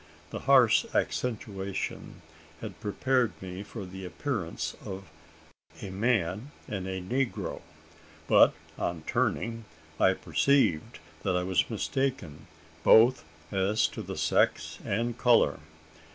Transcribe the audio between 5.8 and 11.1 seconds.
man and a negro; but, on turning, I perceived